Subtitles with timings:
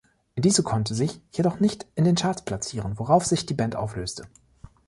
[0.35, 4.25] Diese konnte sich jedoch nicht in den Charts platzieren, worauf sich die Band auflöste.